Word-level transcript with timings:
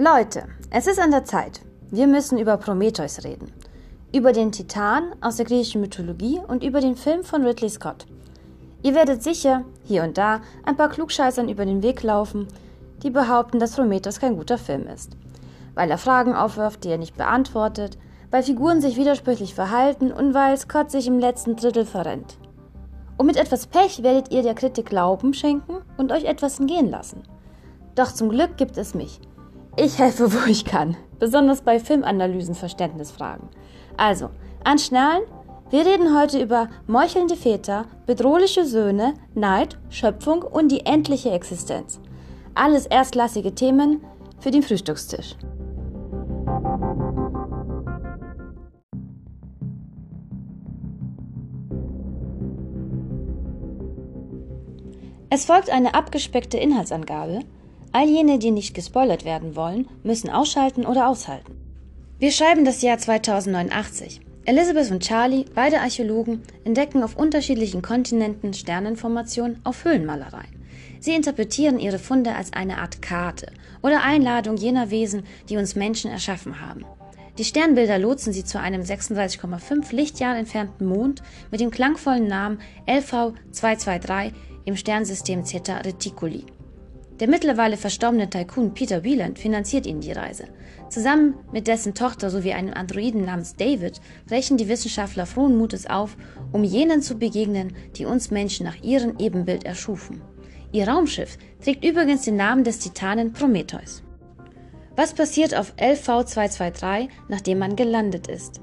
Leute, 0.00 0.44
es 0.70 0.86
ist 0.86 1.00
an 1.00 1.10
der 1.10 1.24
Zeit. 1.24 1.60
Wir 1.90 2.06
müssen 2.06 2.38
über 2.38 2.56
Prometheus 2.56 3.24
reden. 3.24 3.52
Über 4.14 4.30
den 4.30 4.52
Titan 4.52 5.10
aus 5.20 5.38
der 5.38 5.46
griechischen 5.46 5.80
Mythologie 5.80 6.38
und 6.46 6.62
über 6.62 6.80
den 6.80 6.94
Film 6.94 7.24
von 7.24 7.44
Ridley 7.44 7.68
Scott. 7.68 8.06
Ihr 8.84 8.94
werdet 8.94 9.24
sicher, 9.24 9.64
hier 9.82 10.04
und 10.04 10.16
da, 10.16 10.40
ein 10.64 10.76
paar 10.76 10.88
Klugscheißern 10.88 11.48
über 11.48 11.66
den 11.66 11.82
Weg 11.82 12.04
laufen, 12.04 12.46
die 13.02 13.10
behaupten, 13.10 13.58
dass 13.58 13.74
Prometheus 13.74 14.20
kein 14.20 14.36
guter 14.36 14.56
Film 14.56 14.86
ist. 14.86 15.16
Weil 15.74 15.90
er 15.90 15.98
Fragen 15.98 16.32
aufwirft, 16.32 16.84
die 16.84 16.90
er 16.90 16.98
nicht 16.98 17.16
beantwortet, 17.16 17.98
weil 18.30 18.44
Figuren 18.44 18.80
sich 18.80 18.96
widersprüchlich 18.96 19.52
verhalten 19.52 20.12
und 20.12 20.32
weil 20.32 20.56
Scott 20.58 20.92
sich 20.92 21.08
im 21.08 21.18
letzten 21.18 21.56
Drittel 21.56 21.84
verrennt. 21.84 22.38
Und 23.16 23.26
mit 23.26 23.36
etwas 23.36 23.66
Pech 23.66 24.04
werdet 24.04 24.30
ihr 24.30 24.44
der 24.44 24.54
Kritik 24.54 24.86
Glauben 24.86 25.34
schenken 25.34 25.78
und 25.96 26.12
euch 26.12 26.22
etwas 26.22 26.60
entgehen 26.60 26.88
lassen. 26.88 27.24
Doch 27.96 28.12
zum 28.12 28.28
Glück 28.28 28.56
gibt 28.56 28.78
es 28.78 28.94
mich. 28.94 29.20
Ich 29.80 29.96
helfe, 30.00 30.32
wo 30.32 30.44
ich 30.50 30.64
kann, 30.64 30.96
besonders 31.20 31.60
bei 31.60 31.78
Filmanalysen 31.78 32.56
Verständnisfragen. 32.56 33.48
Also, 33.96 34.30
anschnallen, 34.64 35.22
wir 35.70 35.86
reden 35.86 36.18
heute 36.18 36.42
über 36.42 36.68
meuchelnde 36.88 37.36
Väter, 37.36 37.84
bedrohliche 38.04 38.64
Söhne, 38.64 39.14
Neid, 39.34 39.78
Schöpfung 39.88 40.42
und 40.42 40.72
die 40.72 40.84
endliche 40.84 41.30
Existenz. 41.30 42.00
Alles 42.56 42.86
erstklassige 42.86 43.54
Themen 43.54 44.02
für 44.40 44.50
den 44.50 44.64
Frühstückstisch. 44.64 45.36
Es 55.30 55.44
folgt 55.44 55.70
eine 55.70 55.94
abgespeckte 55.94 56.56
Inhaltsangabe. 56.56 57.44
All 57.92 58.08
jene, 58.08 58.38
die 58.38 58.50
nicht 58.50 58.74
gespoilert 58.74 59.24
werden 59.24 59.56
wollen, 59.56 59.88
müssen 60.02 60.30
ausschalten 60.30 60.84
oder 60.84 61.08
aushalten. 61.08 61.56
Wir 62.18 62.32
schreiben 62.32 62.64
das 62.64 62.82
Jahr 62.82 62.98
2089. 62.98 64.20
Elizabeth 64.44 64.90
und 64.90 65.02
Charlie, 65.02 65.44
beide 65.54 65.80
Archäologen, 65.80 66.42
entdecken 66.64 67.02
auf 67.02 67.16
unterschiedlichen 67.16 67.80
Kontinenten 67.80 68.52
Sternenformationen 68.54 69.60
auf 69.64 69.84
Höhlenmalereien. 69.84 70.58
Sie 71.00 71.14
interpretieren 71.14 71.78
ihre 71.78 71.98
Funde 71.98 72.34
als 72.34 72.52
eine 72.52 72.78
Art 72.78 73.00
Karte 73.00 73.52
oder 73.82 74.02
Einladung 74.02 74.56
jener 74.56 74.90
Wesen, 74.90 75.22
die 75.48 75.56
uns 75.56 75.76
Menschen 75.76 76.10
erschaffen 76.10 76.60
haben. 76.60 76.84
Die 77.38 77.44
Sternbilder 77.44 77.98
lotsen 77.98 78.32
sie 78.32 78.44
zu 78.44 78.58
einem 78.58 78.82
36,5 78.82 79.94
Lichtjahr 79.94 80.36
entfernten 80.36 80.86
Mond 80.86 81.22
mit 81.50 81.60
dem 81.60 81.70
klangvollen 81.70 82.26
Namen 82.26 82.60
LV 82.86 83.34
223 83.52 84.32
im 84.64 84.76
Sternsystem 84.76 85.44
Zeta 85.44 85.78
Reticuli. 85.78 86.44
Der 87.20 87.28
mittlerweile 87.28 87.76
verstorbene 87.76 88.30
Tycoon 88.30 88.74
Peter 88.74 89.02
Wieland 89.02 89.38
finanziert 89.38 89.86
ihnen 89.86 90.00
die 90.00 90.12
Reise. 90.12 90.44
Zusammen 90.88 91.34
mit 91.52 91.66
dessen 91.66 91.94
Tochter 91.94 92.30
sowie 92.30 92.52
einem 92.52 92.72
Androiden 92.74 93.24
namens 93.24 93.56
David 93.56 94.00
brechen 94.26 94.56
die 94.56 94.68
Wissenschaftler 94.68 95.26
frohen 95.26 95.56
Mutes 95.58 95.86
auf, 95.86 96.16
um 96.52 96.62
jenen 96.62 97.02
zu 97.02 97.18
begegnen, 97.18 97.74
die 97.96 98.04
uns 98.04 98.30
Menschen 98.30 98.64
nach 98.64 98.82
ihrem 98.82 99.18
Ebenbild 99.18 99.64
erschufen. 99.64 100.22
Ihr 100.70 100.86
Raumschiff 100.86 101.38
trägt 101.62 101.84
übrigens 101.84 102.22
den 102.22 102.36
Namen 102.36 102.62
des 102.62 102.78
Titanen 102.78 103.32
Prometheus. 103.32 104.02
Was 104.94 105.14
passiert 105.14 105.56
auf 105.56 105.74
LV-223, 105.76 107.08
nachdem 107.28 107.58
man 107.58 107.74
gelandet 107.74 108.28
ist? 108.28 108.60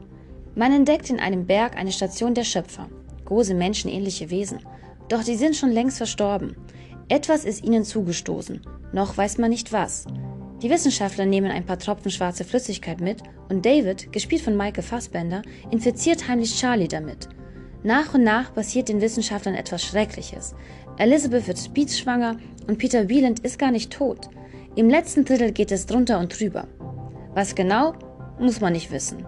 Man 0.56 0.72
entdeckt 0.72 1.09
in 1.09 1.19
einem 1.19 1.45
Berg 1.45 1.78
eine 1.78 1.92
Station 1.92 2.34
der 2.34 2.44
Schöpfer, 2.45 2.88
große 3.25 3.53
menschenähnliche 3.53 4.30
Wesen. 4.30 4.59
Doch 5.09 5.23
die 5.23 5.36
sind 5.36 5.56
schon 5.56 5.72
längst 5.72 5.97
verstorben. 5.97 6.56
Etwas 7.08 7.45
ist 7.45 7.64
ihnen 7.64 7.84
zugestoßen, 7.84 8.61
noch 8.92 9.16
weiß 9.16 9.38
man 9.38 9.52
nicht 9.52 9.72
was. 9.72 10.06
Die 10.64 10.72
Wissenschaftler 10.72 11.25
nehmen 11.25 11.52
ein 11.52 11.66
paar 11.66 11.78
Tropfen 11.78 12.09
schwarze 12.09 12.44
Flüssigkeit 12.44 13.00
mit 13.00 13.22
und 13.50 13.63
David, 13.63 14.12
gespielt 14.12 14.41
von 14.41 14.57
Michael 14.57 14.84
Fassbender, 14.84 15.44
infiziert 15.69 16.28
heimlich 16.28 16.56
Charlie 16.59 16.88
damit. 16.88 17.30
Nach 17.84 18.16
und 18.16 18.24
nach 18.24 18.52
passiert 18.56 18.90
den 18.90 19.02
Wissenschaftlern 19.02 19.53
etwas 19.53 19.84
Schreckliches. 19.84 20.56
Elizabeth 20.97 21.47
wird 21.47 21.59
speedschwanger 21.59 22.38
und 22.68 22.80
Peter 22.80 23.07
Wieland 23.07 23.41
ist 23.41 23.59
gar 23.59 23.69
nicht 23.69 23.94
tot. 23.94 24.30
Im 24.75 24.90
letzten 24.90 25.25
Drittel 25.25 25.51
geht 25.51 25.72
es 25.72 25.85
drunter 25.85 26.18
und 26.18 26.40
drüber. 26.40 26.68
Was 27.35 27.53
genau, 27.53 27.94
muss 28.40 28.62
man 28.62 28.74
nicht 28.74 28.91
wissen. 28.91 29.24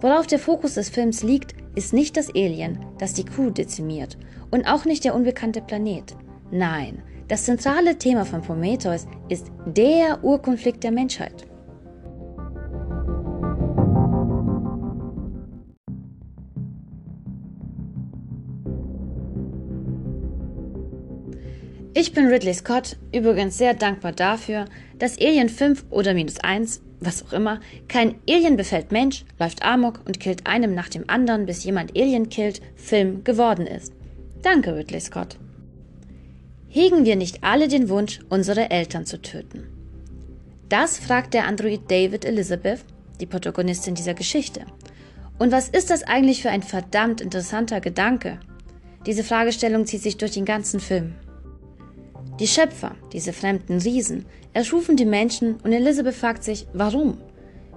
Worauf 0.00 0.26
der 0.26 0.38
Fokus 0.38 0.74
des 0.74 0.88
Films 0.88 1.22
liegt, 1.22 1.54
ist 1.74 1.92
nicht 1.92 2.16
das 2.16 2.30
Alien, 2.30 2.78
das 2.98 3.12
die 3.12 3.24
Crew 3.24 3.50
dezimiert, 3.50 4.16
und 4.50 4.66
auch 4.66 4.86
nicht 4.86 5.04
der 5.04 5.14
unbekannte 5.14 5.60
Planet. 5.60 6.16
Nein, 6.50 7.02
das 7.28 7.44
zentrale 7.44 7.98
Thema 7.98 8.24
von 8.24 8.42
Prometheus 8.42 9.06
ist 9.28 9.46
der 9.66 10.24
Urkonflikt 10.24 10.82
der 10.82 10.92
Menschheit. 10.92 11.46
Ich 21.94 22.12
bin 22.12 22.28
Ridley 22.28 22.54
Scott, 22.54 22.96
übrigens 23.12 23.58
sehr 23.58 23.74
dankbar 23.74 24.12
dafür, 24.12 24.66
dass 25.00 25.18
Alien 25.18 25.48
5 25.48 25.86
oder 25.90 26.14
minus 26.14 26.38
1, 26.38 26.80
was 27.00 27.24
auch 27.24 27.32
immer, 27.32 27.60
kein 27.88 28.14
Alien 28.28 28.56
befällt 28.56 28.92
Mensch, 28.92 29.24
läuft 29.38 29.64
Amok 29.64 30.00
und 30.06 30.20
killt 30.20 30.46
einem 30.46 30.74
nach 30.74 30.88
dem 30.88 31.04
anderen, 31.08 31.44
bis 31.44 31.64
jemand 31.64 31.98
Alien 31.98 32.28
killt, 32.28 32.62
Film 32.76 33.24
geworden 33.24 33.66
ist. 33.66 33.92
Danke, 34.42 34.76
Ridley 34.76 35.00
Scott. 35.00 35.38
Hegen 36.70 37.06
wir 37.06 37.16
nicht 37.16 37.44
alle 37.44 37.66
den 37.66 37.88
Wunsch, 37.88 38.20
unsere 38.28 38.70
Eltern 38.70 39.06
zu 39.06 39.22
töten? 39.22 39.66
Das 40.68 40.98
fragt 40.98 41.32
der 41.32 41.46
Android 41.46 41.90
David 41.90 42.26
Elizabeth, 42.26 42.84
die 43.20 43.26
Protagonistin 43.26 43.94
dieser 43.94 44.12
Geschichte. 44.12 44.66
Und 45.38 45.50
was 45.50 45.70
ist 45.70 45.88
das 45.88 46.02
eigentlich 46.02 46.42
für 46.42 46.50
ein 46.50 46.62
verdammt 46.62 47.22
interessanter 47.22 47.80
Gedanke? 47.80 48.38
Diese 49.06 49.24
Fragestellung 49.24 49.86
zieht 49.86 50.02
sich 50.02 50.18
durch 50.18 50.32
den 50.32 50.44
ganzen 50.44 50.78
Film. 50.78 51.14
Die 52.38 52.46
Schöpfer, 52.46 52.96
diese 53.14 53.32
fremden 53.32 53.80
Riesen, 53.80 54.26
erschufen 54.52 54.96
die 54.96 55.06
Menschen 55.06 55.56
und 55.64 55.72
Elizabeth 55.72 56.14
fragt 56.14 56.44
sich, 56.44 56.66
warum? 56.74 57.16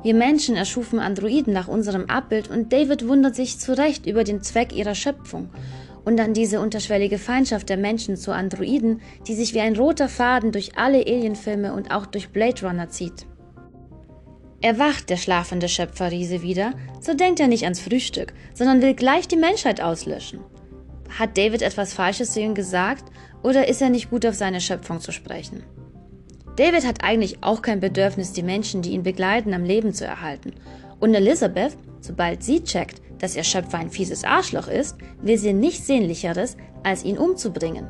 Wir 0.03 0.15
Menschen 0.15 0.57
erschufen 0.57 0.99
Androiden 0.99 1.53
nach 1.53 1.69
unserem 1.69 2.09
Abbild 2.09 2.49
und 2.49 2.73
David 2.73 3.07
wundert 3.07 3.35
sich 3.35 3.57
zu 3.57 3.77
Recht 3.77 4.05
über 4.05 4.25
den 4.25 4.41
Zweck 4.41 4.75
ihrer 4.75 4.95
Schöpfung 4.95 5.49
und 6.03 6.17
dann 6.17 6.33
diese 6.33 6.59
unterschwellige 6.59 7.17
Feindschaft 7.17 7.69
der 7.69 7.77
Menschen 7.77 8.17
zu 8.17 8.33
Androiden, 8.33 9.01
die 9.27 9.35
sich 9.35 9.53
wie 9.53 9.61
ein 9.61 9.75
roter 9.75 10.09
Faden 10.09 10.51
durch 10.51 10.77
alle 10.77 11.05
Alienfilme 11.05 11.73
und 11.73 11.91
auch 11.91 12.05
durch 12.05 12.29
Blade 12.29 12.65
Runner 12.65 12.89
zieht. 12.89 13.25
Erwacht 14.61 15.09
der 15.09 15.17
schlafende 15.17 15.67
Schöpferriese 15.67 16.43
wieder, 16.43 16.73
so 16.99 17.15
denkt 17.15 17.39
er 17.39 17.47
nicht 17.47 17.63
ans 17.63 17.79
Frühstück, 17.79 18.33
sondern 18.53 18.81
will 18.81 18.93
gleich 18.93 19.27
die 19.27 19.37
Menschheit 19.37 19.81
auslöschen. 19.81 20.39
Hat 21.17 21.37
David 21.37 21.61
etwas 21.61 21.93
Falsches 21.93 22.31
zu 22.31 22.39
ihm 22.39 22.53
gesagt 22.53 23.05
oder 23.43 23.67
ist 23.67 23.81
er 23.81 23.89
nicht 23.89 24.09
gut 24.09 24.25
auf 24.25 24.35
seine 24.35 24.61
Schöpfung 24.61 24.99
zu 24.99 25.11
sprechen? 25.11 25.63
David 26.57 26.85
hat 26.85 27.03
eigentlich 27.03 27.41
auch 27.41 27.61
kein 27.61 27.79
Bedürfnis, 27.79 28.33
die 28.33 28.43
Menschen, 28.43 28.81
die 28.81 28.91
ihn 28.91 29.03
begleiten, 29.03 29.53
am 29.53 29.63
Leben 29.63 29.93
zu 29.93 30.05
erhalten. 30.05 30.53
Und 30.99 31.15
Elizabeth, 31.15 31.75
sobald 32.01 32.43
sie 32.43 32.63
checkt, 32.63 33.01
dass 33.21 33.35
ihr 33.35 33.43
Schöpfer 33.43 33.77
ein 33.77 33.91
fieses 33.91 34.23
Arschloch 34.23 34.67
ist, 34.67 34.97
will 35.21 35.37
sie 35.37 35.53
nichts 35.53 35.87
Sehnlicheres, 35.87 36.57
als 36.83 37.05
ihn 37.05 37.17
umzubringen. 37.17 37.87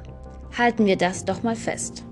Halten 0.57 0.85
wir 0.85 0.97
das 0.97 1.23
doch 1.23 1.41
mal 1.41 1.55
fest. 1.55 2.03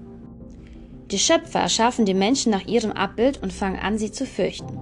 Die 1.12 1.20
Schöpfer 1.20 1.60
erschaffen 1.60 2.06
die 2.06 2.14
Menschen 2.14 2.52
nach 2.52 2.66
ihrem 2.66 2.92
Abbild 2.92 3.44
und 3.44 3.52
fangen 3.52 3.80
an, 3.80 3.98
sie 3.98 4.12
zu 4.12 4.26
fürchten. 4.26 4.80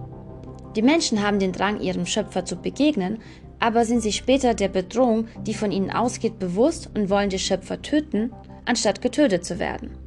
Die 0.75 0.81
Menschen 0.83 1.23
haben 1.23 1.39
den 1.39 1.51
Drang, 1.51 1.79
ihrem 1.79 2.05
Schöpfer 2.05 2.45
zu 2.45 2.57
begegnen, 2.57 3.19
aber 3.59 3.85
sind 3.85 4.01
sich 4.01 4.17
später 4.17 4.53
der 4.53 4.67
Bedrohung, 4.67 5.27
die 5.47 5.55
von 5.55 5.71
ihnen 5.71 5.89
ausgeht, 5.89 6.37
bewusst 6.37 6.91
und 6.93 7.09
wollen 7.09 7.31
die 7.31 7.39
Schöpfer 7.39 7.81
töten, 7.81 8.31
anstatt 8.65 9.01
getötet 9.01 9.45
zu 9.45 9.57
werden. 9.57 9.97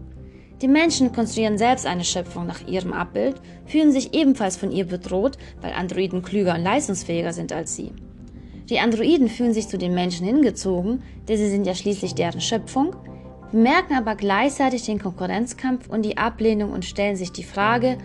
Die 0.63 0.69
Menschen 0.69 1.13
konstruieren 1.13 1.59
selbst 1.59 1.87
eine 1.87 2.05
Schöpfung 2.05 2.47
nach 2.47 2.69
ihrem 2.69 2.93
Abbild, 2.93 3.41
fühlen 3.67 3.91
sich 3.91 4.15
ebenfalls 4.15 4.57
von 4.57 4.71
ihr 4.71 4.85
bedroht, 4.85 5.39
weil 5.63 5.73
Androiden 5.73 6.23
klüger 6.23 6.55
und 6.55 6.63
leistungsfähiger 6.63 7.33
sind 7.33 7.53
als 7.53 7.75
sie. 7.75 7.93
Die 8.71 8.79
Androiden 8.79 9.29
fühlen 9.29 9.53
sich 9.53 9.69
zu 9.69 9.79
den 9.79 9.95
Menschen 9.95 10.25
hingezogen, 10.25 11.03
denn 11.29 11.37
sie 11.37 11.51
sind 11.51 11.67
ja 11.67 11.75
schließlich 11.75 12.15
deren 12.15 12.41
Schöpfung, 12.41 12.95
bemerken 13.51 13.95
aber 13.95 14.15
gleichzeitig 14.15 14.85
den 14.85 15.01
Konkurrenzkampf 15.01 15.89
und 15.89 16.03
die 16.03 16.17
Ablehnung 16.17 16.71
und 16.71 16.85
stellen 16.85 17.17
sich 17.17 17.33
die 17.33 17.43
Frage, 17.43 17.99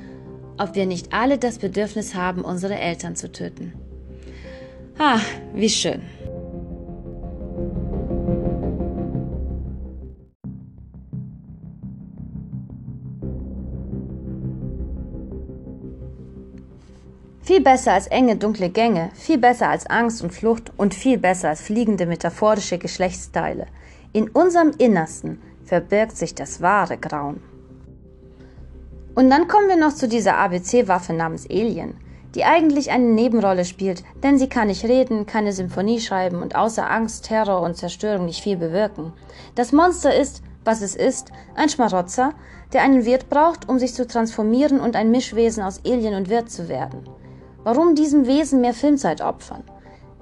ob 0.57 0.73
wir 0.73 0.87
nicht 0.87 1.13
alle 1.13 1.37
das 1.37 1.59
Bedürfnis 1.59 2.15
haben, 2.15 2.41
unsere 2.41 2.79
Eltern 2.79 3.15
zu 3.15 3.31
töten. 3.31 3.73
Ah, 4.97 5.19
wie 5.53 5.69
schön. 5.69 6.01
Viel 17.55 17.63
besser 17.63 17.93
als 17.93 18.07
enge, 18.07 18.35
dunkle 18.35 18.69
Gänge, 18.69 19.11
viel 19.13 19.37
besser 19.37 19.69
als 19.69 19.89
Angst 19.89 20.21
und 20.21 20.33
Flucht 20.33 20.73
und 20.75 20.93
viel 20.93 21.17
besser 21.17 21.47
als 21.47 21.61
fliegende 21.61 22.05
metaphorische 22.05 22.77
Geschlechtsteile. 22.77 23.67
In 24.11 24.27
unserem 24.27 24.73
Innersten 24.77 25.41
verbirgt 25.63 26.17
sich 26.17 26.35
das 26.35 26.59
wahre 26.59 26.97
Grauen. 26.97 27.41
Und 29.15 29.29
dann 29.29 29.47
kommen 29.47 29.69
wir 29.69 29.77
noch 29.77 29.93
zu 29.93 30.09
dieser 30.09 30.35
ABC-Waffe 30.35 31.13
namens 31.13 31.49
Alien, 31.49 31.95
die 32.35 32.43
eigentlich 32.43 32.91
eine 32.91 33.05
Nebenrolle 33.05 33.63
spielt, 33.63 34.03
denn 34.21 34.37
sie 34.37 34.49
kann 34.49 34.67
nicht 34.67 34.83
reden, 34.83 35.25
keine 35.25 35.53
Symphonie 35.53 36.01
schreiben 36.01 36.41
und 36.41 36.57
außer 36.57 36.91
Angst, 36.91 37.23
Terror 37.23 37.61
und 37.61 37.77
Zerstörung 37.77 38.25
nicht 38.25 38.43
viel 38.43 38.57
bewirken. 38.57 39.13
Das 39.55 39.71
Monster 39.71 40.13
ist, 40.13 40.43
was 40.65 40.81
es 40.81 40.93
ist, 40.93 41.31
ein 41.55 41.69
Schmarotzer, 41.69 42.33
der 42.73 42.81
einen 42.81 43.05
Wirt 43.05 43.29
braucht, 43.29 43.69
um 43.69 43.79
sich 43.79 43.93
zu 43.93 44.05
transformieren 44.05 44.81
und 44.81 44.97
ein 44.97 45.09
Mischwesen 45.09 45.63
aus 45.63 45.79
Alien 45.85 46.15
und 46.15 46.27
Wirt 46.27 46.51
zu 46.51 46.67
werden. 46.67 47.07
Warum 47.65 47.95
diesem 47.95 48.27
Wesen 48.27 48.61
mehr 48.61 48.75
Filmzeit 48.75 49.21
opfern? 49.21 49.63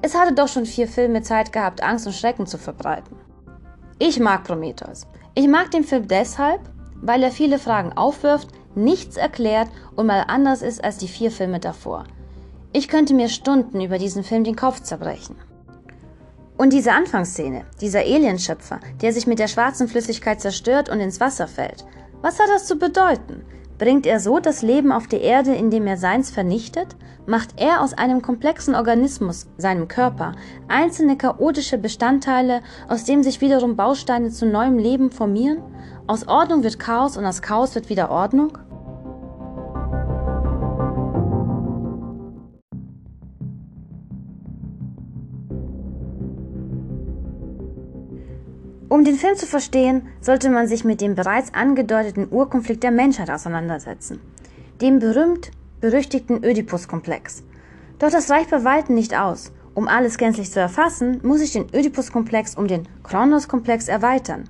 Es 0.01 0.15
hatte 0.15 0.33
doch 0.33 0.47
schon 0.47 0.65
vier 0.65 0.87
Filme 0.87 1.23
Zeit 1.23 1.51
gehabt, 1.51 1.83
Angst 1.83 2.07
und 2.07 2.13
Schrecken 2.13 2.47
zu 2.47 2.57
verbreiten. 2.57 3.17
Ich 3.99 4.17
mag 4.17 4.45
Prometheus. 4.45 5.07
Ich 5.35 5.49
mag 5.49 5.69
den 5.69 5.83
Film 5.83 6.07
deshalb, 6.07 6.61
weil 7.01 7.21
er 7.21 7.31
viele 7.31 7.59
Fragen 7.59 7.91
aufwirft, 7.91 8.47
nichts 8.75 9.17
erklärt 9.17 9.67
und 9.97 10.05
mal 10.05 10.23
anders 10.29 10.61
ist 10.61 10.81
als 10.81 10.99
die 10.99 11.09
vier 11.09 11.31
Filme 11.31 11.59
davor. 11.59 12.05
Ich 12.71 12.87
könnte 12.87 13.13
mir 13.13 13.27
Stunden 13.27 13.81
über 13.81 13.97
diesen 13.97 14.23
Film 14.23 14.45
den 14.45 14.55
Kopf 14.55 14.79
zerbrechen. 14.79 15.35
Und 16.57 16.71
diese 16.71 16.93
Anfangsszene, 16.93 17.65
dieser 17.81 17.99
Alienschöpfer, 17.99 18.79
der 19.01 19.11
sich 19.11 19.27
mit 19.27 19.39
der 19.39 19.49
schwarzen 19.49 19.89
Flüssigkeit 19.89 20.39
zerstört 20.39 20.87
und 20.87 21.01
ins 21.01 21.19
Wasser 21.19 21.49
fällt, 21.49 21.83
was 22.21 22.39
hat 22.39 22.47
das 22.47 22.67
zu 22.67 22.77
bedeuten? 22.77 23.43
Bringt 23.77 24.05
er 24.05 24.21
so 24.21 24.39
das 24.39 24.61
Leben 24.61 24.93
auf 24.93 25.07
die 25.07 25.19
Erde, 25.19 25.53
indem 25.53 25.87
er 25.87 25.97
Seins 25.97 26.31
vernichtet? 26.31 26.95
Macht 27.25 27.53
er 27.55 27.81
aus 27.81 27.93
einem 27.93 28.21
komplexen 28.21 28.75
Organismus, 28.75 29.47
seinem 29.57 29.87
Körper, 29.87 30.33
einzelne 30.67 31.15
chaotische 31.15 31.77
Bestandteile, 31.77 32.61
aus 32.89 33.05
dem 33.05 33.23
sich 33.23 33.39
wiederum 33.39 33.77
Bausteine 33.77 34.29
zu 34.29 34.45
neuem 34.45 34.77
Leben 34.77 35.09
formieren? 35.09 35.59
Aus 36.05 36.27
Ordnung 36.27 36.63
wird 36.63 36.79
Chaos 36.79 37.15
und 37.15 37.25
aus 37.25 37.41
Chaos 37.41 37.75
wird 37.75 37.87
wieder 37.89 38.11
Ordnung? 38.11 38.57
Um 48.89 49.05
den 49.05 49.15
Film 49.15 49.35
zu 49.37 49.45
verstehen, 49.45 50.07
sollte 50.19 50.49
man 50.49 50.67
sich 50.67 50.83
mit 50.83 50.99
dem 50.99 51.15
bereits 51.15 51.53
angedeuteten 51.53 52.27
Urkonflikt 52.29 52.83
der 52.83 52.91
Menschheit 52.91 53.31
auseinandersetzen, 53.31 54.19
dem 54.81 54.99
berühmt-berüchtigten 55.83 56.45
Oedipus-Komplex. 56.45 57.44
Doch 58.00 58.09
das 58.09 58.30
reicht 58.30 58.51
bei 58.51 58.63
weitem 58.63 58.95
nicht 58.95 59.18
aus. 59.18 59.51
Um 59.74 59.88
alles 59.88 60.18
gänzlich 60.18 60.50
zu 60.50 60.59
erfassen, 60.59 61.19
muss 61.24 61.41
ich 61.41 61.51
den 61.51 61.65
Oedipus-Komplex 61.74 62.56
um 62.56 62.68
den 62.68 62.88
Kronos-Komplex 63.03 63.89
erweitern. 63.89 64.45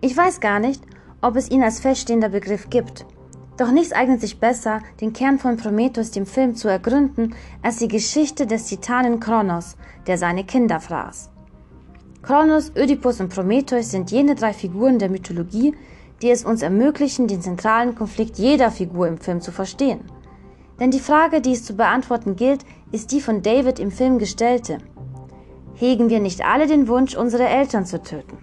Ich 0.00 0.16
weiß 0.16 0.40
gar 0.40 0.60
nicht, 0.60 0.82
ob 1.20 1.36
es 1.36 1.50
ihn 1.50 1.62
als 1.62 1.80
feststehender 1.80 2.30
Begriff 2.30 2.70
gibt. 2.70 3.04
Doch 3.58 3.70
nichts 3.70 3.92
eignet 3.92 4.20
sich 4.20 4.40
besser, 4.40 4.80
den 5.00 5.12
Kern 5.12 5.38
von 5.38 5.58
Prometheus 5.58 6.10
dem 6.10 6.26
Film 6.26 6.54
zu 6.54 6.68
ergründen, 6.68 7.34
als 7.62 7.76
die 7.76 7.88
Geschichte 7.88 8.46
des 8.46 8.66
Titanen 8.66 9.20
Kronos, 9.20 9.76
der 10.06 10.18
seine 10.18 10.44
Kinder 10.44 10.80
fraß. 10.80 11.30
Kronos, 12.22 12.72
Ödipus 12.74 13.20
und 13.20 13.32
Prometheus 13.32 13.90
sind 13.90 14.10
jene 14.10 14.34
drei 14.34 14.54
Figuren 14.54 14.98
der 14.98 15.10
Mythologie, 15.10 15.74
die 16.22 16.30
es 16.30 16.44
uns 16.44 16.62
ermöglichen, 16.62 17.28
den 17.28 17.42
zentralen 17.42 17.94
Konflikt 17.94 18.38
jeder 18.38 18.70
Figur 18.70 19.06
im 19.06 19.18
Film 19.18 19.42
zu 19.42 19.52
verstehen. 19.52 20.00
Denn 20.80 20.90
die 20.90 21.00
Frage, 21.00 21.40
die 21.40 21.52
es 21.52 21.64
zu 21.64 21.74
beantworten 21.74 22.36
gilt, 22.36 22.64
ist 22.92 23.12
die 23.12 23.20
von 23.20 23.42
David 23.42 23.78
im 23.78 23.90
Film 23.90 24.18
gestellte. 24.18 24.78
Hegen 25.74 26.10
wir 26.10 26.20
nicht 26.20 26.44
alle 26.44 26.66
den 26.66 26.88
Wunsch, 26.88 27.16
unsere 27.16 27.46
Eltern 27.48 27.86
zu 27.86 28.02
töten? 28.02 28.38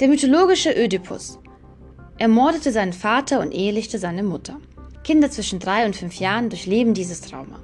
Der 0.00 0.08
mythologische 0.08 0.72
Ödipus 0.72 1.38
ermordete 2.18 2.72
seinen 2.72 2.92
Vater 2.92 3.40
und 3.40 3.52
ehelichte 3.52 3.98
seine 3.98 4.22
Mutter. 4.22 4.56
Kinder 5.04 5.30
zwischen 5.30 5.58
drei 5.58 5.86
und 5.86 5.96
fünf 5.96 6.16
Jahren 6.16 6.50
durchleben 6.50 6.94
dieses 6.94 7.20
Trauma. 7.20 7.60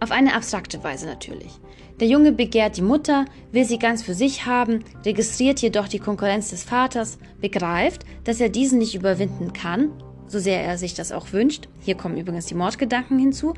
Auf 0.00 0.10
eine 0.10 0.34
abstrakte 0.34 0.82
Weise 0.84 1.06
natürlich. 1.06 1.60
Der 2.00 2.06
Junge 2.06 2.30
begehrt 2.30 2.76
die 2.76 2.82
Mutter, 2.82 3.24
will 3.50 3.64
sie 3.64 3.78
ganz 3.78 4.02
für 4.02 4.14
sich 4.14 4.46
haben, 4.46 4.84
registriert 5.04 5.60
jedoch 5.60 5.88
die 5.88 5.98
Konkurrenz 5.98 6.50
des 6.50 6.62
Vaters, 6.62 7.18
begreift, 7.40 8.04
dass 8.22 8.40
er 8.40 8.48
diesen 8.48 8.78
nicht 8.78 8.94
überwinden 8.94 9.52
kann, 9.52 9.90
so 10.28 10.38
sehr 10.38 10.62
er 10.62 10.78
sich 10.78 10.94
das 10.94 11.10
auch 11.10 11.32
wünscht, 11.32 11.68
hier 11.80 11.96
kommen 11.96 12.16
übrigens 12.16 12.46
die 12.46 12.54
Mordgedanken 12.54 13.18
hinzu, 13.18 13.54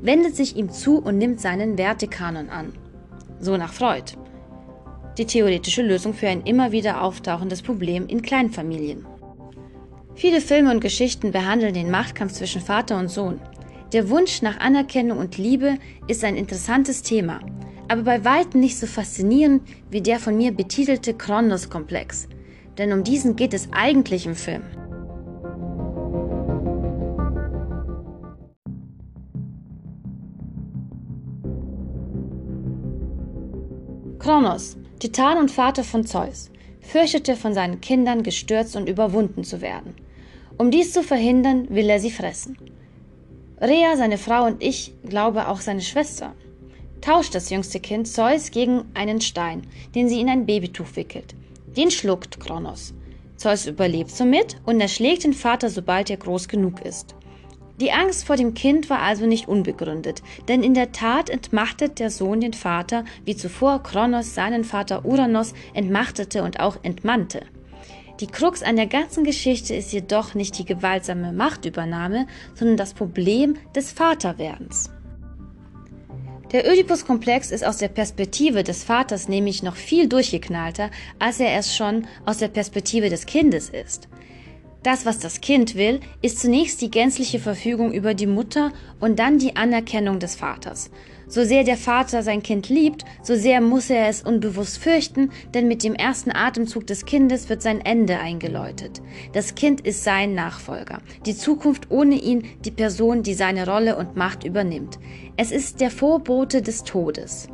wendet 0.00 0.34
sich 0.34 0.56
ihm 0.56 0.70
zu 0.70 0.98
und 0.98 1.18
nimmt 1.18 1.40
seinen 1.40 1.78
Wertekanon 1.78 2.50
an. 2.50 2.72
So 3.38 3.56
nach 3.56 3.72
Freud. 3.72 4.12
Die 5.18 5.26
theoretische 5.26 5.82
Lösung 5.82 6.12
für 6.12 6.28
ein 6.28 6.42
immer 6.42 6.72
wieder 6.72 7.02
auftauchendes 7.02 7.62
Problem 7.62 8.08
in 8.08 8.22
Kleinfamilien. 8.22 9.06
Viele 10.16 10.40
Filme 10.40 10.70
und 10.70 10.80
Geschichten 10.80 11.30
behandeln 11.30 11.74
den 11.74 11.90
Machtkampf 11.90 12.32
zwischen 12.32 12.60
Vater 12.60 12.98
und 12.98 13.08
Sohn. 13.08 13.40
Der 13.92 14.08
Wunsch 14.10 14.42
nach 14.42 14.58
Anerkennung 14.58 15.18
und 15.18 15.38
Liebe 15.38 15.78
ist 16.08 16.24
ein 16.24 16.36
interessantes 16.36 17.02
Thema, 17.02 17.40
aber 17.88 18.02
bei 18.02 18.24
weitem 18.24 18.60
nicht 18.60 18.78
so 18.78 18.86
faszinierend 18.86 19.62
wie 19.90 20.00
der 20.00 20.18
von 20.18 20.36
mir 20.36 20.52
betitelte 20.52 21.14
Kronos-Komplex. 21.14 22.28
Denn 22.78 22.92
um 22.92 23.04
diesen 23.04 23.36
geht 23.36 23.54
es 23.54 23.68
eigentlich 23.72 24.26
im 24.26 24.34
Film. 24.34 24.62
Kronos, 34.24 34.78
Titan 35.00 35.36
und 35.36 35.50
Vater 35.50 35.84
von 35.84 36.06
Zeus, 36.06 36.50
fürchtete 36.80 37.36
von 37.36 37.52
seinen 37.52 37.82
Kindern 37.82 38.22
gestürzt 38.22 38.74
und 38.74 38.88
überwunden 38.88 39.44
zu 39.44 39.60
werden. 39.60 39.94
Um 40.56 40.70
dies 40.70 40.94
zu 40.94 41.02
verhindern, 41.02 41.66
will 41.68 41.90
er 41.90 42.00
sie 42.00 42.10
fressen. 42.10 42.56
Rea, 43.60 43.98
seine 43.98 44.16
Frau 44.16 44.46
und 44.46 44.62
ich, 44.62 44.94
glaube 45.06 45.46
auch 45.48 45.60
seine 45.60 45.82
Schwester, 45.82 46.32
tauscht 47.02 47.34
das 47.34 47.50
jüngste 47.50 47.80
Kind 47.80 48.08
Zeus 48.08 48.50
gegen 48.50 48.86
einen 48.94 49.20
Stein, 49.20 49.66
den 49.94 50.08
sie 50.08 50.22
in 50.22 50.30
ein 50.30 50.46
Babytuch 50.46 50.96
wickelt. 50.96 51.34
Den 51.76 51.90
schluckt 51.90 52.40
Kronos. 52.40 52.94
Zeus 53.36 53.66
überlebt 53.66 54.10
somit 54.10 54.56
und 54.64 54.80
erschlägt 54.80 55.24
den 55.24 55.34
Vater, 55.34 55.68
sobald 55.68 56.08
er 56.08 56.16
groß 56.16 56.48
genug 56.48 56.80
ist. 56.80 57.14
Die 57.80 57.90
Angst 57.90 58.24
vor 58.24 58.36
dem 58.36 58.54
Kind 58.54 58.88
war 58.88 59.00
also 59.00 59.26
nicht 59.26 59.48
unbegründet, 59.48 60.22
denn 60.46 60.62
in 60.62 60.74
der 60.74 60.92
Tat 60.92 61.28
entmachtet 61.28 61.98
der 61.98 62.10
Sohn 62.10 62.40
den 62.40 62.52
Vater, 62.52 63.04
wie 63.24 63.34
zuvor 63.34 63.82
Kronos 63.82 64.34
seinen 64.34 64.62
Vater 64.62 65.04
Uranos 65.04 65.54
entmachtete 65.72 66.44
und 66.44 66.60
auch 66.60 66.76
entmannte. 66.82 67.40
Die 68.20 68.28
Krux 68.28 68.62
an 68.62 68.76
der 68.76 68.86
ganzen 68.86 69.24
Geschichte 69.24 69.74
ist 69.74 69.92
jedoch 69.92 70.34
nicht 70.34 70.56
die 70.56 70.64
gewaltsame 70.64 71.32
Machtübernahme, 71.32 72.28
sondern 72.54 72.76
das 72.76 72.94
Problem 72.94 73.56
des 73.74 73.90
Vaterwerdens. 73.90 74.90
Der 76.52 76.66
Oedipus-Komplex 76.66 77.50
ist 77.50 77.66
aus 77.66 77.78
der 77.78 77.88
Perspektive 77.88 78.62
des 78.62 78.84
Vaters 78.84 79.28
nämlich 79.28 79.64
noch 79.64 79.74
viel 79.74 80.08
durchgeknallter, 80.08 80.92
als 81.18 81.40
er 81.40 81.58
es 81.58 81.74
schon 81.74 82.06
aus 82.24 82.38
der 82.38 82.46
Perspektive 82.46 83.10
des 83.10 83.26
Kindes 83.26 83.68
ist. 83.68 84.06
Das, 84.84 85.06
was 85.06 85.18
das 85.18 85.40
Kind 85.40 85.76
will, 85.76 86.00
ist 86.20 86.40
zunächst 86.40 86.82
die 86.82 86.90
gänzliche 86.90 87.38
Verfügung 87.38 87.90
über 87.90 88.12
die 88.12 88.26
Mutter 88.26 88.70
und 89.00 89.18
dann 89.18 89.38
die 89.38 89.56
Anerkennung 89.56 90.18
des 90.18 90.36
Vaters. 90.36 90.90
So 91.26 91.42
sehr 91.42 91.64
der 91.64 91.78
Vater 91.78 92.22
sein 92.22 92.42
Kind 92.42 92.68
liebt, 92.68 93.02
so 93.22 93.34
sehr 93.34 93.62
muss 93.62 93.88
er 93.88 94.08
es 94.08 94.20
unbewusst 94.20 94.76
fürchten, 94.76 95.30
denn 95.54 95.68
mit 95.68 95.82
dem 95.82 95.94
ersten 95.94 96.30
Atemzug 96.30 96.86
des 96.86 97.06
Kindes 97.06 97.48
wird 97.48 97.62
sein 97.62 97.80
Ende 97.80 98.18
eingeläutet. 98.18 99.00
Das 99.32 99.54
Kind 99.54 99.80
ist 99.80 100.04
sein 100.04 100.34
Nachfolger, 100.34 101.00
die 101.24 101.34
Zukunft 101.34 101.90
ohne 101.90 102.16
ihn 102.16 102.44
die 102.66 102.70
Person, 102.70 103.22
die 103.22 103.34
seine 103.34 103.66
Rolle 103.66 103.96
und 103.96 104.16
Macht 104.16 104.44
übernimmt. 104.44 104.98
Es 105.38 105.50
ist 105.50 105.80
der 105.80 105.90
Vorbote 105.90 106.60
des 106.60 106.84
Todes. 106.84 107.48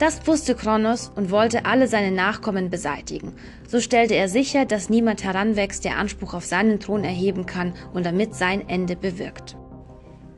Das 0.00 0.26
wusste 0.26 0.54
Kronos 0.54 1.12
und 1.14 1.30
wollte 1.30 1.66
alle 1.66 1.86
seine 1.86 2.10
Nachkommen 2.10 2.70
beseitigen. 2.70 3.34
So 3.68 3.80
stellte 3.80 4.14
er 4.14 4.30
sicher, 4.30 4.64
dass 4.64 4.88
niemand 4.88 5.22
heranwächst, 5.24 5.84
der 5.84 5.98
Anspruch 5.98 6.32
auf 6.32 6.46
seinen 6.46 6.80
Thron 6.80 7.04
erheben 7.04 7.44
kann 7.44 7.74
und 7.92 8.06
damit 8.06 8.34
sein 8.34 8.66
Ende 8.66 8.96
bewirkt. 8.96 9.58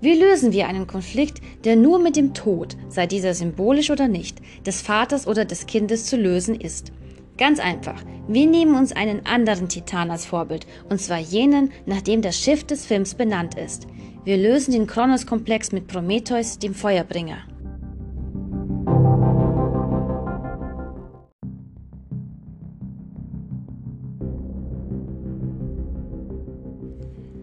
Wie 0.00 0.14
lösen 0.14 0.50
wir 0.50 0.66
einen 0.66 0.88
Konflikt, 0.88 1.40
der 1.62 1.76
nur 1.76 2.00
mit 2.00 2.16
dem 2.16 2.34
Tod, 2.34 2.76
sei 2.88 3.06
dieser 3.06 3.34
symbolisch 3.34 3.92
oder 3.92 4.08
nicht, 4.08 4.40
des 4.66 4.82
Vaters 4.82 5.28
oder 5.28 5.44
des 5.44 5.66
Kindes 5.66 6.06
zu 6.06 6.16
lösen 6.16 6.60
ist? 6.60 6.90
Ganz 7.38 7.60
einfach. 7.60 8.02
Wir 8.26 8.48
nehmen 8.48 8.74
uns 8.74 8.90
einen 8.90 9.26
anderen 9.26 9.68
Titan 9.68 10.10
als 10.10 10.26
Vorbild, 10.26 10.66
und 10.90 11.00
zwar 11.00 11.18
jenen, 11.18 11.70
nach 11.86 12.02
dem 12.02 12.20
das 12.20 12.36
Schiff 12.36 12.64
des 12.64 12.84
Films 12.84 13.14
benannt 13.14 13.54
ist. 13.54 13.86
Wir 14.24 14.38
lösen 14.38 14.72
den 14.72 14.88
Kronos-Komplex 14.88 15.70
mit 15.70 15.86
Prometheus, 15.86 16.58
dem 16.58 16.74
Feuerbringer. 16.74 17.51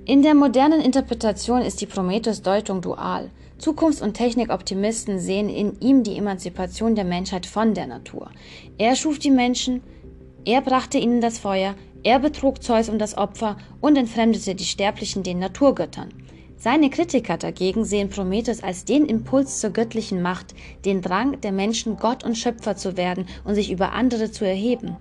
In 0.10 0.24
der 0.24 0.34
modernen 0.34 0.82
Interpretation 0.82 1.62
ist 1.62 1.82
die 1.82 1.86
Prometheus-Deutung 1.86 2.82
dual. 2.82 3.30
Zukunfts- 3.60 4.02
und 4.02 4.16
Technikoptimisten 4.16 5.20
sehen 5.20 5.50
in 5.50 5.80
ihm 5.82 6.02
die 6.02 6.18
Emanzipation 6.18 6.96
der 6.96 7.06
Menschheit 7.06 7.46
von 7.46 7.76
der 7.76 7.86
Natur. 7.86 8.32
Er 8.80 8.96
schuf 8.96 9.20
die 9.20 9.30
Menschen, 9.30 9.84
er 10.46 10.62
brachte 10.62 10.98
ihnen 10.98 11.22
das 11.22 11.38
Feuer, 11.38 11.76
Er 12.02 12.18
betrug 12.18 12.64
Zeus 12.64 12.90
um 12.90 12.98
das 12.98 13.20
Opfer 13.20 13.58
und 13.82 14.00
entfremdete 14.00 14.56
die 14.56 14.66
Sterblichen 14.66 15.22
den 15.22 15.38
Naturgöttern. 15.38 16.10
Seine 16.58 16.90
Kritiker 16.90 17.38
dagegen 17.38 17.86
sehen 17.86 18.10
Prometheus 18.10 18.64
als 18.64 18.86
den 18.86 19.06
Impuls 19.06 19.60
zur 19.60 19.70
göttlichen 19.70 20.24
Macht, 20.24 20.56
den 20.86 21.04
Drang 21.04 21.40
der 21.42 21.52
Menschen, 21.52 21.98
Gott 21.98 22.24
und 22.24 22.36
Schöpfer 22.36 22.76
zu 22.76 22.98
werden 22.98 23.28
und 23.44 23.54
sich 23.54 23.72
über 23.72 23.92
andere 23.92 24.32
zu 24.32 24.44
erheben. 24.44 24.98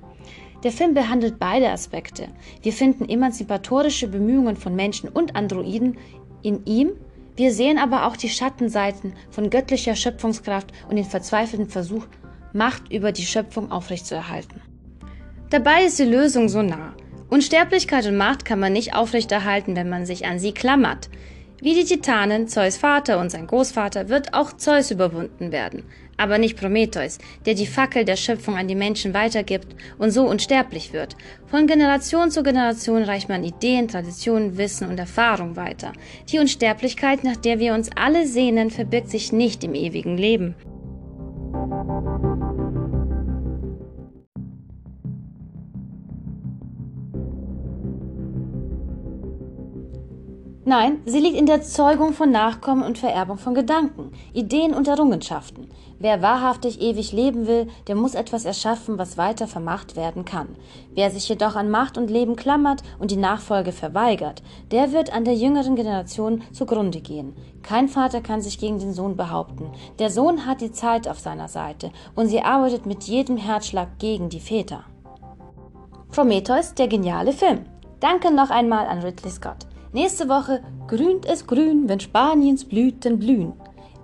Der 0.65 0.73
Film 0.73 0.95
behandelt 0.95 1.39
beide 1.39 1.71
Aspekte. 1.71 2.29
Wir 2.63 2.73
finden 2.73 3.09
emanzipatorische 3.09 4.09
Bemühungen 4.09 4.57
von 4.57 4.75
Menschen 4.75 5.09
und 5.09 5.37
Androiden 5.37 5.97
in 6.43 6.65
ihm, 6.67 6.91
wir 7.37 7.53
sehen 7.53 7.79
aber 7.79 8.07
auch 8.07 8.17
die 8.17 8.29
Schattenseiten 8.29 9.13
von 9.31 9.49
göttlicher 9.49 9.95
Schöpfungskraft 9.95 10.73
und 10.89 10.97
den 10.97 11.05
verzweifelten 11.05 11.69
Versuch, 11.69 12.05
Macht 12.53 12.91
über 12.91 13.13
die 13.13 13.27
Schöpfung 13.27 13.71
aufrechtzuerhalten. 13.71 14.61
Dabei 15.51 15.85
ist 15.85 16.01
die 16.01 16.05
Lösung 16.05 16.49
so 16.49 16.63
nah. 16.63 16.95
Unsterblichkeit 17.29 18.07
und 18.07 18.17
Macht 18.17 18.45
kann 18.45 18.59
man 18.59 18.73
nicht 18.73 18.95
aufrechterhalten, 18.95 19.77
wenn 19.77 19.89
man 19.89 20.05
sich 20.05 20.27
an 20.27 20.41
sie 20.41 20.53
klammert. 20.53 21.11
Wie 21.61 21.75
die 21.75 21.85
Titanen, 21.85 22.47
Zeus 22.47 22.77
Vater 22.77 23.19
und 23.19 23.31
sein 23.31 23.49
Großvater, 23.49 24.09
wird 24.09 24.33
auch 24.33 24.53
Zeus 24.53 24.93
überwunden 24.93 25.51
werden. 25.51 25.83
Aber 26.17 26.39
nicht 26.39 26.57
Prometheus, 26.57 27.19
der 27.47 27.55
die 27.55 27.67
Fackel 27.67 28.05
der 28.05 28.15
Schöpfung 28.15 28.57
an 28.57 28.69
die 28.69 28.77
Menschen 28.77 29.13
weitergibt 29.13 29.75
und 29.99 30.13
so 30.13 30.29
unsterblich 30.29 30.93
wird. 30.93 31.17
Von 31.47 31.67
Generation 31.67 32.31
zu 32.31 32.45
Generation 32.45 33.03
reicht 33.03 33.29
man 33.29 33.43
Ideen, 33.43 33.89
Traditionen, 33.89 34.57
Wissen 34.57 34.89
und 34.89 35.01
Erfahrung 35.01 35.57
weiter. 35.57 35.93
Die 36.29 36.39
Unsterblichkeit, 36.39 37.25
nach 37.25 37.37
der 37.37 37.59
wir 37.59 37.75
uns 37.75 37.91
alle 37.97 38.27
sehnen, 38.27 38.71
verbirgt 38.71 39.11
sich 39.11 39.33
nicht 39.33 39.65
im 39.65 39.75
ewigen 39.75 40.17
Leben. 40.17 40.55
Nein, 50.69 51.01
sie 51.07 51.21
liegt 51.21 51.39
in 51.39 51.47
der 51.47 51.63
Zeugung 51.63 52.13
von 52.13 52.31
Nachkommen 52.31 52.83
und 52.83 52.99
Vererbung 52.99 53.39
von 53.39 53.55
Gedanken, 53.55 54.13
Ideen 54.35 54.75
und 54.75 54.87
Errungenschaften. 54.87 55.71
Wer 55.99 56.21
wahrhaftig 56.21 56.83
ewig 56.83 57.11
leben 57.13 57.47
will, 57.47 57.69
der 57.87 57.95
muss 57.95 58.15
etwas 58.15 58.45
erschaffen, 58.45 58.99
was 58.99 59.17
weiter 59.17 59.47
vermacht 59.47 59.97
werden 59.97 60.27
kann. 60.27 60.57
Wer 60.93 61.11
sich 61.11 61.27
jedoch 61.27 61.57
an 61.57 61.71
Macht 61.71 61.97
und 61.97 62.11
Leben 62.11 62.37
klammert 62.37 62.83
und 62.99 63.11
die 63.11 63.17
Nachfolge 63.17 63.73
verweigert, 63.73 64.43
der 64.71 64.93
wird 64.93 65.11
an 65.11 65.25
der 65.25 65.37
jüngeren 65.37 65.75
Generation 65.75 66.43
zugrunde 66.53 67.01
gehen. 67.01 67.35
Kein 67.63 67.89
Vater 67.89 68.21
kann 68.21 68.43
sich 68.43 68.59
gegen 68.59 68.79
den 68.79 68.93
Sohn 68.93 69.17
behaupten. 69.17 69.71
Der 69.99 70.11
Sohn 70.11 70.45
hat 70.45 70.61
die 70.61 70.73
Zeit 70.73 71.09
auf 71.09 71.19
seiner 71.19 71.49
Seite 71.49 71.93
und 72.15 72.27
sie 72.27 72.43
arbeitet 72.43 72.85
mit 72.85 73.05
jedem 73.05 73.39
Herzschlag 73.39 73.99
gegen 73.99 74.29
die 74.29 74.39
Väter. 74.39 74.85
Prometheus, 76.11 76.75
der 76.75 76.89
geniale 76.89 77.33
Film. 77.33 77.65
Danke 78.01 78.31
noch 78.31 78.51
einmal 78.51 78.87
an 78.87 78.99
Ridley 78.99 79.31
Scott. 79.31 79.68
Nächste 79.93 80.29
Woche 80.29 80.63
grünt 80.87 81.25
es 81.25 81.47
grün, 81.47 81.89
wenn 81.89 81.99
Spaniens 81.99 82.67
Blüten 82.67 83.19
blühen. 83.19 83.55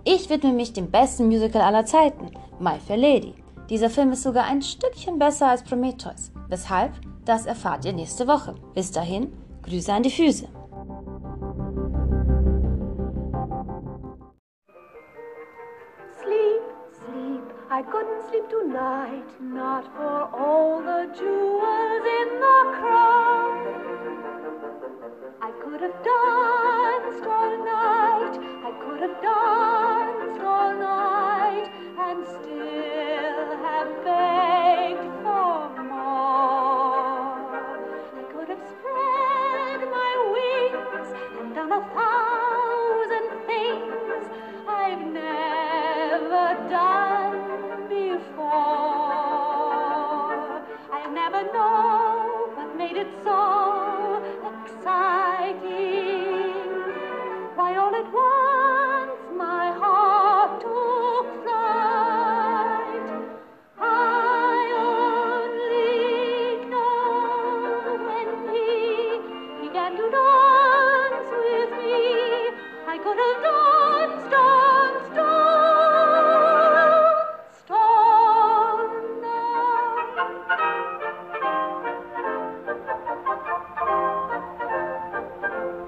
Ich 0.05 0.31
widme 0.31 0.53
mich 0.53 0.73
dem 0.73 0.91
besten 0.91 1.27
Musical 1.27 1.61
aller 1.61 1.85
Zeiten, 1.85 2.31
My 2.59 2.79
Fair 2.79 2.97
Lady. 2.97 3.35
Dieser 3.69 3.91
Film 3.91 4.13
ist 4.13 4.23
sogar 4.23 4.45
ein 4.45 4.63
Stückchen 4.63 5.19
besser 5.19 5.49
als 5.49 5.63
Prometheus. 5.63 6.33
Weshalb? 6.49 6.93
Das 7.27 7.45
erfahrt 7.45 7.85
ihr 7.85 7.93
nächste 7.93 8.27
Woche. 8.27 8.55
Bis 8.75 8.93
dahin, 8.93 9.33
Grüße 9.63 9.93
an 9.93 10.03
die 10.03 10.11
Füße. 10.11 10.47
Sleep, 16.19 16.63
sleep, 16.93 17.45
I 17.71 17.83
couldn't 17.83 18.23
sleep 18.31 18.49
tonight, 18.49 19.41
not 19.41 19.85
for 19.97 20.31
all 20.33 20.81
the 20.81 21.09
jewels 21.19 22.05
in 22.21 22.41
the 22.41 22.79
crown. 22.79 23.84
I 25.45 25.51
could 25.63 25.79
have 25.83 25.93
danced 25.93 27.27
all 27.27 27.59
night, 27.67 28.39
I 28.65 28.73
could 28.81 29.01
have 29.01 29.21
danced 29.21 29.84